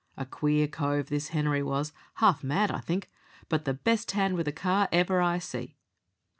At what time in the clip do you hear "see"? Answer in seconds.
5.37-5.77